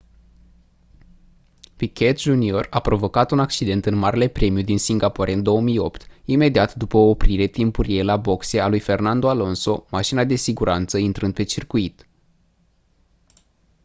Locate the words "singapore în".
4.77-5.43